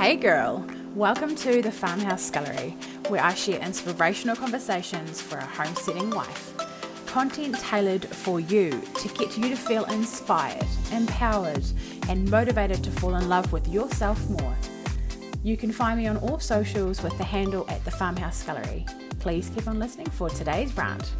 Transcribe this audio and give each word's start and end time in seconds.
Hey 0.00 0.16
girl, 0.16 0.66
welcome 0.94 1.36
to 1.36 1.60
the 1.60 1.70
Farmhouse 1.70 2.22
Scullery, 2.22 2.74
where 3.08 3.22
I 3.22 3.34
share 3.34 3.60
inspirational 3.60 4.34
conversations 4.34 5.20
for 5.20 5.36
a 5.36 5.44
homesteading 5.44 6.08
wife. 6.08 6.54
Content 7.04 7.58
tailored 7.58 8.06
for 8.06 8.40
you 8.40 8.70
to 8.70 9.08
get 9.08 9.36
you 9.36 9.50
to 9.50 9.56
feel 9.56 9.84
inspired, 9.84 10.64
empowered, 10.90 11.62
and 12.08 12.30
motivated 12.30 12.82
to 12.82 12.90
fall 12.92 13.16
in 13.16 13.28
love 13.28 13.52
with 13.52 13.68
yourself 13.68 14.26
more. 14.30 14.56
You 15.42 15.58
can 15.58 15.70
find 15.70 16.00
me 16.00 16.06
on 16.06 16.16
all 16.16 16.40
socials 16.40 17.02
with 17.02 17.18
the 17.18 17.24
handle 17.24 17.68
at 17.68 17.84
the 17.84 17.90
Farmhouse 17.90 18.38
Scullery. 18.38 18.86
Please 19.18 19.50
keep 19.54 19.68
on 19.68 19.78
listening 19.78 20.08
for 20.08 20.30
today's 20.30 20.74
rant. 20.78 21.12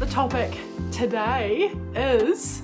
The 0.00 0.06
topic 0.10 0.58
today 0.90 1.72
is 1.94 2.62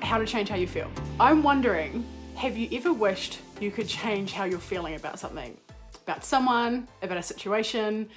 how 0.00 0.18
to 0.18 0.26
change 0.26 0.48
how 0.48 0.56
you 0.56 0.66
feel. 0.66 0.90
I'm 1.18 1.42
wondering, 1.42 2.04
have 2.34 2.58
you 2.58 2.68
ever 2.72 2.92
wished 2.92 3.38
you 3.58 3.70
could 3.70 3.88
change 3.88 4.32
how 4.32 4.44
you're 4.44 4.58
feeling 4.58 4.96
about 4.96 5.18
something? 5.18 5.56
About 6.02 6.22
someone, 6.22 6.88
about 7.00 7.16
a 7.16 7.22
situation, 7.22 8.10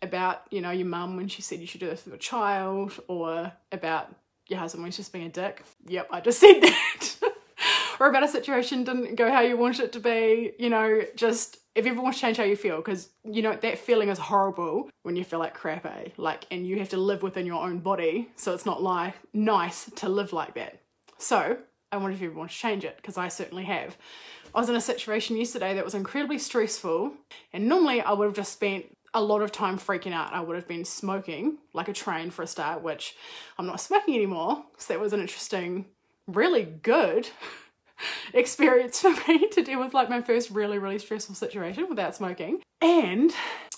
about, 0.00 0.44
you 0.50 0.62
know, 0.62 0.70
your 0.70 0.86
mum 0.86 1.18
when 1.18 1.28
she 1.28 1.42
said 1.42 1.60
you 1.60 1.66
should 1.66 1.80
do 1.80 1.86
this 1.88 2.06
with 2.06 2.14
a 2.14 2.18
child, 2.18 2.98
or 3.06 3.52
about 3.70 4.14
your 4.48 4.60
husband 4.60 4.82
when 4.82 4.88
he's 4.88 4.96
just 4.96 5.12
being 5.12 5.26
a 5.26 5.28
dick. 5.28 5.62
Yep, 5.88 6.08
I 6.10 6.20
just 6.20 6.40
said 6.40 6.62
that. 6.62 7.16
or 8.00 8.08
about 8.08 8.22
a 8.22 8.28
situation 8.28 8.82
didn't 8.82 9.16
go 9.16 9.30
how 9.30 9.42
you 9.42 9.58
wanted 9.58 9.84
it 9.84 9.92
to 9.92 10.00
be, 10.00 10.52
you 10.58 10.70
know, 10.70 11.02
just 11.16 11.58
if 11.74 11.84
you 11.84 11.92
ever 11.92 12.00
want 12.00 12.14
to 12.14 12.20
change 12.20 12.38
how 12.38 12.44
you 12.44 12.56
feel, 12.56 12.78
because 12.78 13.10
you 13.24 13.42
know 13.42 13.54
that 13.54 13.78
feeling 13.78 14.08
is 14.08 14.18
horrible 14.18 14.88
when 15.02 15.16
you 15.16 15.22
feel 15.22 15.38
like 15.38 15.52
crap, 15.52 15.84
eh? 15.84 16.08
Like, 16.16 16.46
and 16.50 16.66
you 16.66 16.78
have 16.78 16.88
to 16.88 16.96
live 16.96 17.22
within 17.22 17.44
your 17.44 17.62
own 17.62 17.80
body, 17.80 18.30
so 18.36 18.54
it's 18.54 18.64
not 18.64 18.82
like 18.82 19.16
nice 19.34 19.90
to 19.96 20.08
live 20.08 20.32
like 20.32 20.54
that. 20.54 20.80
So 21.18 21.58
I 21.90 21.96
wonder 21.96 22.14
if 22.14 22.20
you 22.20 22.32
want 22.32 22.50
to 22.50 22.56
change 22.56 22.84
it, 22.84 22.96
because 22.96 23.16
I 23.16 23.28
certainly 23.28 23.64
have. 23.64 23.96
I 24.54 24.60
was 24.60 24.68
in 24.68 24.76
a 24.76 24.80
situation 24.80 25.36
yesterday 25.36 25.74
that 25.74 25.84
was 25.84 25.94
incredibly 25.94 26.38
stressful, 26.38 27.12
and 27.52 27.68
normally 27.68 28.00
I 28.00 28.12
would 28.12 28.26
have 28.26 28.36
just 28.36 28.52
spent 28.52 28.86
a 29.14 29.22
lot 29.22 29.42
of 29.42 29.52
time 29.52 29.78
freaking 29.78 30.12
out. 30.12 30.32
I 30.32 30.40
would 30.40 30.56
have 30.56 30.68
been 30.68 30.84
smoking 30.84 31.58
like 31.72 31.88
a 31.88 31.92
train 31.92 32.30
for 32.30 32.42
a 32.42 32.46
start, 32.46 32.82
which 32.82 33.16
I'm 33.58 33.66
not 33.66 33.80
smoking 33.80 34.14
anymore. 34.14 34.64
So 34.76 34.92
that 34.92 35.00
was 35.00 35.12
an 35.12 35.20
interesting, 35.20 35.86
really 36.26 36.64
good 36.64 37.28
experience 38.34 39.00
for 39.00 39.10
me 39.26 39.48
to 39.48 39.62
deal 39.62 39.80
with 39.80 39.94
like 39.94 40.10
my 40.10 40.20
first 40.20 40.50
really, 40.50 40.78
really 40.78 40.98
stressful 40.98 41.34
situation 41.34 41.86
without 41.88 42.14
smoking. 42.14 42.60
And 42.80 43.32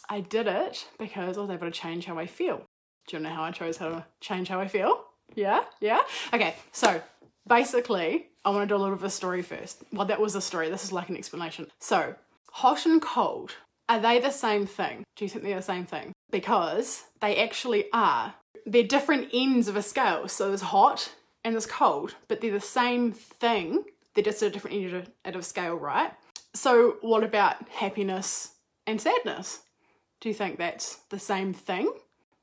I 0.08 0.20
did 0.20 0.46
it 0.46 0.88
because 0.98 1.38
I 1.38 1.40
was 1.40 1.50
able 1.50 1.66
to 1.66 1.70
change 1.70 2.06
how 2.06 2.18
I 2.18 2.26
feel. 2.26 2.62
Do 3.06 3.16
you 3.16 3.22
know 3.22 3.30
how 3.30 3.42
I 3.42 3.50
chose 3.50 3.76
how 3.76 3.88
to 3.88 4.06
change 4.20 4.48
how 4.48 4.60
I 4.60 4.68
feel? 4.68 5.04
Yeah? 5.34 5.64
Yeah? 5.80 6.02
Okay, 6.32 6.56
so 6.72 7.00
basically, 7.50 8.28
I 8.44 8.50
want 8.50 8.66
to 8.66 8.72
do 8.72 8.76
a 8.76 8.80
little 8.80 8.96
bit 8.96 9.02
of 9.02 9.08
a 9.08 9.10
story 9.10 9.42
first. 9.42 9.82
Well, 9.92 10.06
that 10.06 10.20
was 10.20 10.34
a 10.34 10.40
story. 10.40 10.70
This 10.70 10.84
is 10.84 10.92
like 10.92 11.10
an 11.10 11.16
explanation. 11.16 11.66
So, 11.80 12.14
hot 12.52 12.86
and 12.86 13.02
cold, 13.02 13.56
are 13.90 14.00
they 14.00 14.20
the 14.20 14.30
same 14.30 14.66
thing? 14.66 15.04
Do 15.16 15.24
you 15.24 15.28
think 15.28 15.44
they're 15.44 15.56
the 15.56 15.62
same 15.62 15.84
thing? 15.84 16.12
Because 16.30 17.04
they 17.20 17.36
actually 17.36 17.86
are. 17.92 18.34
They're 18.64 18.84
different 18.84 19.28
ends 19.34 19.68
of 19.68 19.76
a 19.76 19.82
scale. 19.82 20.28
So 20.28 20.48
there's 20.48 20.62
hot 20.62 21.12
and 21.44 21.54
there's 21.54 21.66
cold, 21.66 22.14
but 22.28 22.40
they're 22.40 22.52
the 22.52 22.60
same 22.60 23.12
thing. 23.12 23.84
They're 24.14 24.24
just 24.24 24.42
a 24.42 24.50
different 24.50 24.76
end 24.76 25.08
of, 25.24 25.36
of 25.36 25.44
scale, 25.44 25.74
right? 25.74 26.12
So, 26.54 26.96
what 27.00 27.24
about 27.24 27.68
happiness 27.68 28.52
and 28.86 29.00
sadness? 29.00 29.60
Do 30.20 30.28
you 30.28 30.34
think 30.34 30.58
that's 30.58 30.96
the 31.10 31.18
same 31.18 31.52
thing? 31.52 31.92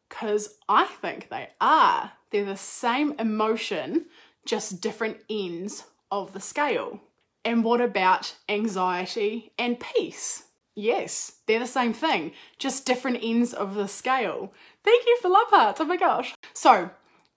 Because 0.10 0.56
I 0.70 0.86
think 0.86 1.30
they 1.30 1.50
are. 1.60 2.12
They're 2.32 2.46
the 2.46 2.58
same 2.58 3.16
emotion, 3.20 4.06
just 4.48 4.82
different 4.82 5.18
ends 5.30 5.84
of 6.10 6.34
the 6.34 6.40
scale. 6.40 7.02
And 7.46 7.64
what 7.64 7.82
about 7.82 8.36
anxiety 8.50 9.52
and 9.60 9.80
peace? 9.80 10.44
Yes, 10.76 11.40
they're 11.48 11.60
the 11.60 11.68
same 11.68 11.94
thing, 11.94 12.32
just 12.58 12.86
different 12.86 13.20
ends 13.22 13.54
of 13.54 13.76
the 13.76 13.88
scale. 13.88 14.54
Thank 14.84 15.06
you 15.06 15.18
for 15.22 15.30
love 15.30 15.48
hearts, 15.50 15.82
oh 15.82 15.86
my 15.86 15.98
gosh. 15.98 16.34
So, 16.54 16.90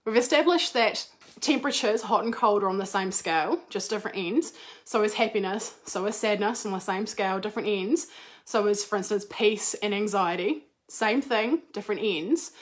we've 0.04 0.16
established 0.16 0.72
that 0.74 1.08
temperatures, 1.40 2.02
hot 2.02 2.24
and 2.24 2.32
cold, 2.32 2.62
are 2.62 2.68
on 2.68 2.78
the 2.78 2.86
same 2.86 3.10
scale, 3.10 3.58
just 3.70 3.90
different 3.90 4.16
ends. 4.16 4.52
So 4.84 5.02
is 5.02 5.14
happiness, 5.14 5.74
so 5.86 6.06
is 6.06 6.16
sadness 6.16 6.66
on 6.66 6.72
the 6.72 6.78
same 6.78 7.06
scale, 7.06 7.40
different 7.40 7.68
ends. 7.68 8.08
So 8.44 8.66
is, 8.66 8.84
for 8.84 8.96
instance, 8.96 9.24
peace 9.30 9.74
and 9.74 9.94
anxiety, 9.94 10.66
same 10.88 11.22
thing, 11.22 11.62
different 11.72 12.02
ends. 12.04 12.52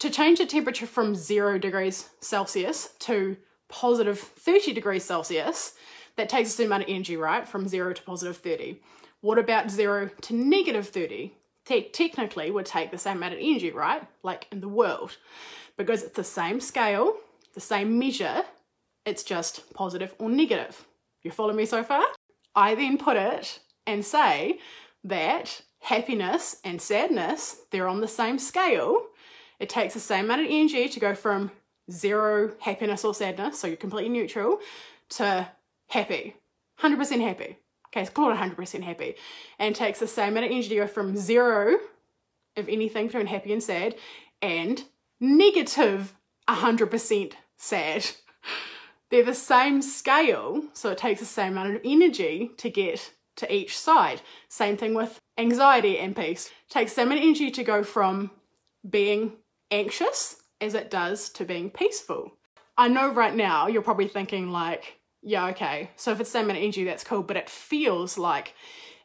To 0.00 0.10
change 0.10 0.38
the 0.38 0.46
temperature 0.46 0.86
from 0.86 1.14
zero 1.14 1.58
degrees 1.58 2.10
Celsius 2.20 2.90
to 3.00 3.36
positive 3.68 4.18
30 4.18 4.72
degrees 4.72 5.04
Celsius, 5.04 5.74
that 6.16 6.28
takes 6.28 6.50
a 6.50 6.52
certain 6.52 6.66
amount 6.66 6.84
of 6.84 6.88
energy, 6.88 7.16
right? 7.16 7.46
From 7.46 7.68
zero 7.68 7.92
to 7.92 8.02
positive 8.02 8.36
30. 8.36 8.80
What 9.20 9.38
about 9.38 9.70
zero 9.70 10.10
to 10.22 10.34
negative 10.34 10.88
30? 10.88 11.34
Te- 11.64 11.88
technically 11.90 12.50
would 12.50 12.66
take 12.66 12.90
the 12.90 12.98
same 12.98 13.18
amount 13.18 13.34
of 13.34 13.40
energy, 13.42 13.70
right? 13.70 14.02
Like 14.22 14.46
in 14.50 14.60
the 14.60 14.68
world. 14.68 15.16
Because 15.76 16.02
it's 16.02 16.16
the 16.16 16.24
same 16.24 16.60
scale, 16.60 17.16
the 17.54 17.60
same 17.60 17.98
measure, 17.98 18.44
it's 19.04 19.22
just 19.22 19.72
positive 19.74 20.14
or 20.18 20.30
negative. 20.30 20.86
You 21.22 21.30
follow 21.30 21.52
me 21.52 21.66
so 21.66 21.82
far? 21.82 22.04
I 22.54 22.74
then 22.74 22.98
put 22.98 23.16
it 23.16 23.60
and 23.86 24.04
say 24.04 24.58
that 25.04 25.62
happiness 25.80 26.56
and 26.64 26.80
sadness, 26.80 27.58
they're 27.70 27.88
on 27.88 28.00
the 28.00 28.08
same 28.08 28.38
scale. 28.38 29.06
It 29.60 29.68
takes 29.68 29.94
the 29.94 30.00
same 30.00 30.26
amount 30.26 30.42
of 30.42 30.48
energy 30.50 30.88
to 30.88 31.00
go 31.00 31.14
from 31.14 31.50
zero 31.90 32.52
happiness 32.60 33.04
or 33.04 33.14
sadness, 33.14 33.58
so 33.58 33.66
you're 33.66 33.76
completely 33.76 34.10
neutral, 34.10 34.60
to 35.10 35.48
happy, 35.88 36.34
100% 36.80 37.20
happy. 37.20 37.58
Okay, 37.88 38.00
let's 38.00 38.10
call 38.10 38.30
it 38.30 38.36
100% 38.36 38.82
happy. 38.82 39.14
And 39.58 39.74
takes 39.74 40.00
the 40.00 40.06
same 40.06 40.30
amount 40.30 40.46
of 40.46 40.52
energy 40.52 40.68
to 40.70 40.76
go 40.76 40.86
from 40.86 41.16
zero 41.16 41.78
of 42.56 42.68
anything 42.68 43.06
between 43.06 43.26
happy 43.26 43.52
and 43.52 43.62
sad 43.62 43.94
and 44.42 44.84
negative 45.20 46.14
100% 46.48 47.32
sad. 47.56 48.06
They're 49.10 49.24
the 49.24 49.34
same 49.34 49.82
scale, 49.82 50.64
so 50.72 50.90
it 50.90 50.98
takes 50.98 51.20
the 51.20 51.26
same 51.26 51.52
amount 51.52 51.76
of 51.76 51.82
energy 51.84 52.50
to 52.56 52.70
get 52.70 53.12
to 53.36 53.54
each 53.54 53.78
side. 53.78 54.20
Same 54.48 54.76
thing 54.76 54.94
with 54.94 55.20
anxiety 55.38 55.98
and 55.98 56.16
peace. 56.16 56.46
It 56.46 56.72
takes 56.72 56.92
the 56.92 56.96
same 56.96 57.08
amount 57.08 57.20
of 57.20 57.24
energy 57.24 57.50
to 57.52 57.62
go 57.62 57.82
from 57.84 58.30
being 58.88 59.34
anxious 59.70 60.42
as 60.60 60.74
it 60.74 60.90
does 60.90 61.28
to 61.30 61.44
being 61.44 61.70
peaceful. 61.70 62.32
I 62.78 62.88
know 62.88 63.12
right 63.12 63.34
now 63.34 63.66
you're 63.68 63.82
probably 63.82 64.08
thinking 64.08 64.50
like, 64.50 64.98
yeah, 65.22 65.48
okay, 65.48 65.90
so 65.96 66.12
if 66.12 66.20
it's 66.20 66.34
of 66.34 66.48
energy, 66.48 66.84
that's 66.84 67.04
cool, 67.04 67.22
but 67.22 67.36
it 67.36 67.48
feels 67.48 68.18
like 68.18 68.54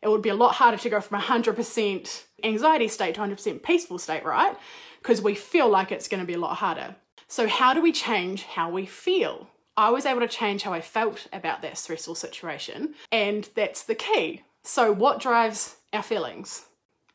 it 0.01 0.09
would 0.09 0.22
be 0.22 0.29
a 0.29 0.35
lot 0.35 0.56
harder 0.56 0.78
to 0.78 0.89
go 0.89 1.00
from 1.00 1.22
100% 1.22 2.23
anxiety 2.44 2.88
state 2.88 3.16
to 3.16 3.22
100% 3.22 3.63
peaceful 3.63 3.97
state, 3.97 4.25
right? 4.25 4.57
Because 5.01 5.22
we 5.22 5.35
feel 5.35 5.69
like 5.69 5.91
it's 5.91 6.07
going 6.07 6.22
to 6.22 6.28
be 6.28 6.34
a 6.34 6.39
lot 6.39 6.57
harder. 6.57 6.95
So, 7.28 7.47
how 7.47 7.73
do 7.73 7.81
we 7.81 7.91
change 7.91 8.44
how 8.44 8.69
we 8.69 8.85
feel? 8.85 9.47
I 9.78 9.89
was 9.89 10.06
able 10.06 10.19
to 10.19 10.28
change 10.28 10.63
how 10.63 10.73
I 10.73 10.81
felt 10.81 11.28
about 11.31 11.62
that 11.62 11.78
stressful 11.78 12.16
situation, 12.16 12.94
and 13.12 13.50
that's 13.56 13.83
the 13.83 13.95
key. 13.95 14.44
So, 14.63 14.91
what 14.91 15.22
drives 15.22 15.78
our 15.94 16.03
feelings? 16.03 16.66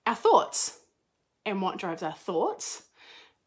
Our 0.06 0.14
thoughts. 0.14 0.78
And 1.44 1.60
what 1.62 1.78
drives 1.78 2.02
our 2.02 2.14
thoughts 2.14 2.85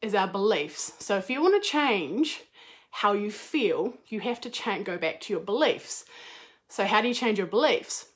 is 0.01 0.15
our 0.15 0.27
beliefs. 0.27 0.93
So, 0.99 1.17
if 1.17 1.29
you 1.29 1.41
want 1.41 1.61
to 1.61 1.69
change 1.69 2.41
how 2.91 3.13
you 3.13 3.31
feel, 3.31 3.93
you 4.07 4.19
have 4.21 4.41
to 4.41 4.49
change, 4.49 4.85
go 4.85 4.97
back 4.97 5.21
to 5.21 5.33
your 5.33 5.41
beliefs. 5.41 6.05
So, 6.67 6.85
how 6.85 7.01
do 7.01 7.07
you 7.07 7.13
change 7.13 7.37
your 7.37 7.47
beliefs? 7.47 8.07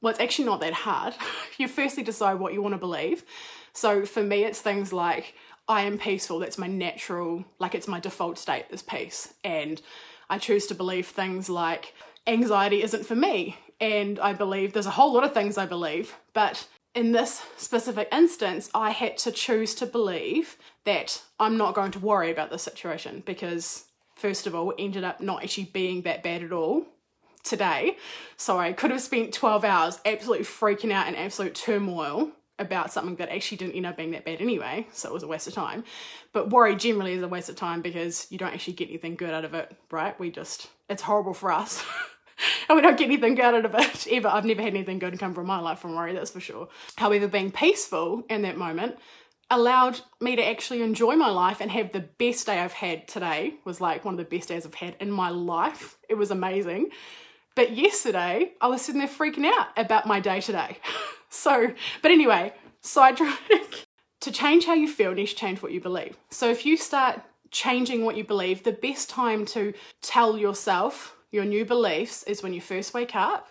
Well, 0.00 0.10
it's 0.10 0.20
actually 0.20 0.46
not 0.46 0.60
that 0.60 0.72
hard. 0.72 1.14
you 1.58 1.68
firstly 1.68 2.02
decide 2.02 2.34
what 2.34 2.52
you 2.52 2.62
want 2.62 2.74
to 2.74 2.78
believe. 2.78 3.24
So, 3.72 4.04
for 4.04 4.22
me, 4.22 4.44
it's 4.44 4.60
things 4.60 4.92
like 4.92 5.34
I 5.68 5.82
am 5.82 5.98
peaceful. 5.98 6.38
That's 6.38 6.58
my 6.58 6.66
natural, 6.66 7.44
like 7.58 7.74
it's 7.74 7.88
my 7.88 8.00
default 8.00 8.38
state 8.38 8.66
is 8.70 8.82
peace. 8.82 9.34
And 9.44 9.80
I 10.28 10.38
choose 10.38 10.66
to 10.68 10.74
believe 10.74 11.06
things 11.06 11.48
like 11.48 11.94
anxiety 12.26 12.82
isn't 12.82 13.06
for 13.06 13.14
me. 13.14 13.56
And 13.80 14.18
I 14.18 14.32
believe 14.32 14.72
there's 14.72 14.86
a 14.86 14.90
whole 14.90 15.12
lot 15.12 15.24
of 15.24 15.32
things 15.32 15.56
I 15.56 15.66
believe, 15.66 16.14
but 16.34 16.66
in 16.94 17.12
this 17.12 17.42
specific 17.56 18.08
instance, 18.12 18.70
I 18.74 18.90
had 18.90 19.16
to 19.18 19.30
choose 19.30 19.74
to 19.76 19.86
believe 19.86 20.56
that 20.84 21.22
I'm 21.38 21.56
not 21.56 21.74
going 21.74 21.92
to 21.92 21.98
worry 21.98 22.30
about 22.30 22.50
the 22.50 22.58
situation 22.58 23.22
because, 23.24 23.84
first 24.16 24.46
of 24.46 24.54
all, 24.54 24.72
it 24.72 24.76
ended 24.78 25.04
up 25.04 25.20
not 25.20 25.42
actually 25.42 25.70
being 25.72 26.02
that 26.02 26.22
bad 26.22 26.42
at 26.42 26.52
all 26.52 26.86
today. 27.42 27.96
So 28.36 28.58
I 28.58 28.72
could 28.72 28.90
have 28.90 29.00
spent 29.00 29.32
12 29.32 29.64
hours 29.64 30.00
absolutely 30.04 30.44
freaking 30.44 30.92
out 30.92 31.08
in 31.08 31.14
absolute 31.14 31.54
turmoil 31.54 32.32
about 32.58 32.92
something 32.92 33.16
that 33.16 33.30
actually 33.30 33.56
didn't 33.56 33.74
end 33.74 33.86
up 33.86 33.96
being 33.96 34.10
that 34.10 34.24
bad 34.24 34.40
anyway, 34.40 34.86
so 34.92 35.08
it 35.08 35.14
was 35.14 35.22
a 35.22 35.26
waste 35.26 35.46
of 35.46 35.54
time. 35.54 35.82
But 36.32 36.50
worry 36.50 36.76
generally 36.76 37.14
is 37.14 37.22
a 37.22 37.28
waste 37.28 37.48
of 37.48 37.56
time 37.56 37.80
because 37.80 38.26
you 38.30 38.36
don't 38.36 38.52
actually 38.52 38.74
get 38.74 38.90
anything 38.90 39.16
good 39.16 39.30
out 39.30 39.46
of 39.46 39.54
it, 39.54 39.74
right? 39.90 40.18
We 40.20 40.30
just, 40.30 40.68
it's 40.88 41.02
horrible 41.02 41.32
for 41.32 41.50
us. 41.50 41.82
and 42.70 42.76
we 42.76 42.82
don't 42.82 42.98
get 42.98 43.06
anything 43.06 43.36
good 43.36 43.44
out 43.44 43.66
of 43.66 43.74
it 43.76 44.08
ever. 44.12 44.28
I've 44.28 44.46
never 44.46 44.62
had 44.62 44.74
anything 44.74 45.00
good 45.00 45.18
come 45.18 45.34
from 45.34 45.46
my 45.48 45.60
life 45.60 45.80
from 45.80 45.96
worry, 45.96 46.14
that's 46.14 46.32
for 46.32 46.40
sure. 46.40 46.68
However, 46.96 47.28
being 47.28 47.52
peaceful 47.52 48.24
in 48.30 48.42
that 48.44 48.58
moment 48.58 48.96
allowed 49.50 50.00
me 50.20 50.36
to 50.36 50.48
actually 50.48 50.82
enjoy 50.82 51.16
my 51.16 51.30
life 51.30 51.60
and 51.60 51.70
have 51.70 51.92
the 51.92 52.00
best 52.00 52.46
day 52.46 52.60
I've 52.60 52.72
had 52.74 53.08
today 53.08 53.56
was 53.66 53.80
like 53.82 54.04
one 54.06 54.14
of 54.14 54.18
the 54.18 54.38
best 54.38 54.48
days 54.48 54.66
I've 54.66 54.74
had 54.74 54.96
in 55.00 55.10
my 55.12 55.30
life. 55.30 55.98
It 56.08 56.16
was 56.16 56.30
amazing 56.32 56.90
But 57.56 57.76
yesterday, 57.76 58.52
I 58.60 58.68
was 58.68 58.82
sitting 58.82 59.00
there 59.00 59.08
freaking 59.08 59.46
out 59.46 59.68
about 59.76 60.06
my 60.06 60.20
day 60.20 60.40
today. 60.40 60.78
so, 61.30 61.74
but 62.02 62.10
anyway, 62.12 62.54
sidetrack. 62.82 63.38
to 64.22 64.32
change 64.32 64.66
how 64.66 64.74
you 64.74 64.88
feel, 64.88 65.18
you 65.18 65.26
to 65.26 65.36
change 65.36 65.62
what 65.62 65.72
you 65.72 65.80
believe. 65.80 66.16
So 66.30 66.50
if 66.50 66.66
you 66.66 66.76
start 66.78 67.22
changing 67.52 68.04
what 68.04 68.16
you 68.16 68.24
believe, 68.24 68.64
the 68.64 68.72
best 68.72 69.10
time 69.10 69.46
to 69.46 69.74
tell 70.02 70.38
yourself 70.38 71.16
your 71.30 71.44
new 71.44 71.64
beliefs 71.64 72.22
is 72.24 72.42
when 72.42 72.52
you 72.52 72.60
first 72.60 72.94
wake 72.94 73.14
up 73.14 73.48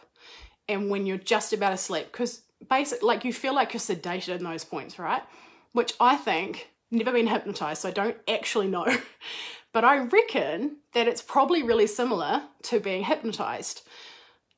and 0.67 0.89
when 0.89 1.05
you're 1.05 1.17
just 1.17 1.53
about 1.53 1.71
to 1.71 1.77
sleep. 1.77 2.11
Because 2.11 2.41
basically, 2.69 3.07
like 3.07 3.25
you 3.25 3.33
feel 3.33 3.55
like 3.55 3.73
you're 3.73 3.79
sedated 3.79 4.37
in 4.37 4.43
those 4.43 4.63
points, 4.63 4.99
right? 4.99 5.23
Which 5.71 5.93
I 5.99 6.15
think, 6.15 6.69
never 6.91 7.11
been 7.11 7.27
hypnotized, 7.27 7.81
so 7.81 7.89
I 7.89 7.91
don't 7.91 8.17
actually 8.27 8.67
know. 8.67 8.85
but 9.73 9.83
I 9.83 9.99
reckon 9.99 10.77
that 10.93 11.07
it's 11.07 11.21
probably 11.21 11.63
really 11.63 11.87
similar 11.87 12.43
to 12.63 12.79
being 12.79 13.03
hypnotized. 13.03 13.87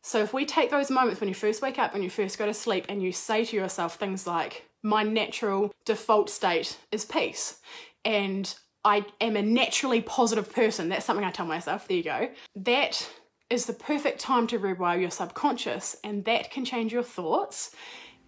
So 0.02 0.20
if 0.20 0.34
we 0.34 0.46
take 0.46 0.72
those 0.72 0.90
moments 0.90 1.22
when 1.22 1.30
you 1.30 1.36
first 1.36 1.62
wake 1.62 1.78
up 1.78 1.94
and 1.94 2.04
you 2.04 2.10
first 2.10 2.40
go 2.40 2.46
to 2.46 2.54
sleep 2.54 2.86
and 2.90 3.04
you 3.04 3.12
say 3.12 3.46
to 3.46 3.56
yourself 3.56 3.96
things 3.96 4.26
like, 4.26 4.66
my 4.84 5.04
natural 5.04 5.74
default 5.86 6.30
state 6.30 6.78
is 6.92 7.06
peace. 7.06 7.60
And 8.04 8.54
I 8.84 9.06
am 9.20 9.36
a 9.36 9.42
naturally 9.42 10.02
positive 10.02 10.52
person. 10.52 10.90
That's 10.90 11.06
something 11.06 11.26
I 11.26 11.32
tell 11.32 11.46
myself. 11.46 11.88
There 11.88 11.98
you 11.98 12.04
go. 12.04 12.30
That 12.56 13.10
is 13.50 13.66
the 13.66 13.74
perfect 13.74 14.20
time 14.20 14.48
to 14.48 14.60
rewire 14.60 15.00
your 15.00 15.12
subconscious, 15.12 15.98
and 16.04 16.24
that 16.26 16.52
can 16.52 16.66
change 16.66 16.94
your 16.94 17.04
thoughts. 17.04 17.76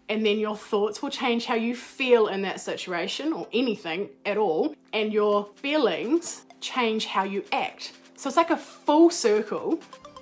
And 0.10 0.26
then 0.26 0.38
your 0.38 0.58
thoughts 0.58 1.02
will 1.02 1.10
change 1.10 1.46
how 1.46 1.56
you 1.56 1.76
feel 1.76 2.28
in 2.28 2.42
that 2.42 2.60
situation 2.60 3.32
or 3.32 3.48
anything 3.54 4.10
at 4.26 4.38
all. 4.38 4.76
And 4.92 5.14
your 5.14 5.46
feelings 5.56 6.44
change 6.60 7.06
how 7.06 7.24
you 7.24 7.44
act. 7.54 7.94
So 8.16 8.28
it's 8.28 8.38
like 8.38 8.50
a 8.50 8.58
full 8.58 9.10
circle. 9.10 9.80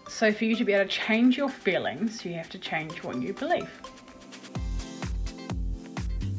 So, 0.07 0.31
for 0.33 0.43
you 0.43 0.57
to 0.57 0.65
be 0.65 0.73
able 0.73 0.85
to 0.85 0.91
change 0.91 1.37
your 1.37 1.49
feelings, 1.49 2.25
you 2.25 2.33
have 2.33 2.49
to 2.49 2.59
change 2.59 3.01
what 3.01 3.21
you 3.21 3.33
believe. 3.33 3.69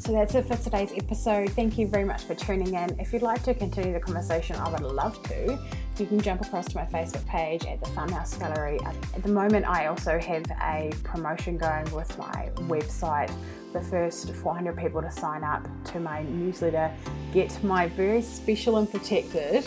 So 0.03 0.11
that's 0.11 0.35
it 0.35 0.47
for 0.47 0.57
today's 0.57 0.91
episode. 0.97 1.51
Thank 1.51 1.79
you 1.79 1.87
very 1.87 2.03
much 2.03 2.25
for 2.25 2.35
tuning 2.35 2.75
in. 2.75 2.99
If 2.99 3.13
you'd 3.13 3.23
like 3.23 3.45
to 3.45 3.55
continue 3.55 3.93
the 3.93 4.01
conversation, 4.01 4.57
I 4.57 4.69
would 4.69 4.81
love 4.81 5.23
to. 5.29 5.57
You 5.97 6.07
can 6.07 6.21
jump 6.21 6.41
across 6.41 6.67
to 6.67 6.77
my 6.77 6.85
Facebook 6.87 7.25
page 7.29 7.65
at 7.67 7.81
the 7.81 7.89
Farmhouse 7.91 8.33
Scullery. 8.33 8.81
At 8.85 9.23
the 9.23 9.29
moment, 9.29 9.65
I 9.65 9.87
also 9.87 10.19
have 10.19 10.45
a 10.61 10.91
promotion 11.05 11.57
going 11.57 11.89
with 11.93 12.19
my 12.19 12.51
website. 12.63 13.33
The 13.73 13.81
first 13.81 14.35
400 14.35 14.77
people 14.77 15.01
to 15.03 15.11
sign 15.13 15.45
up 15.45 15.69
to 15.93 16.01
my 16.01 16.25
newsletter 16.25 16.93
get 17.33 17.63
my 17.63 17.87
very 17.87 18.23
special 18.23 18.79
and 18.79 18.91
protected, 18.91 19.63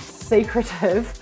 secretive 0.00 1.21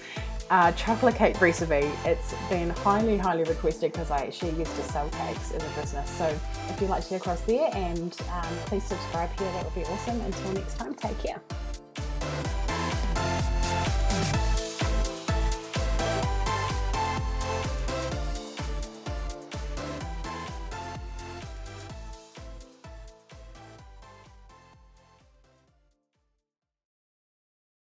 uh, 0.51 0.73
chocolate 0.73 1.15
cake 1.15 1.41
recipe. 1.41 1.91
It's 2.05 2.35
been 2.49 2.71
highly, 2.71 3.17
highly 3.17 3.45
requested 3.45 3.93
because 3.93 4.11
I 4.11 4.27
actually 4.27 4.53
used 4.59 4.75
to 4.77 4.83
sell 4.83 5.09
cakes 5.11 5.53
as 5.53 5.63
a 5.63 5.81
business. 5.81 6.11
So 6.11 6.27
if 6.69 6.81
you'd 6.81 6.91
like 6.91 7.05
to 7.05 7.11
get 7.11 7.21
across 7.21 7.41
there 7.43 7.71
and 7.73 8.17
um, 8.33 8.55
please 8.67 8.85
subscribe 8.85 9.31
here, 9.39 9.51
that 9.53 9.65
would 9.65 9.75
be 9.75 9.85
awesome. 9.85 10.21
Until 10.21 10.53
next 10.53 10.77
time, 10.77 10.95
take 10.95 11.19
care. 11.21 11.41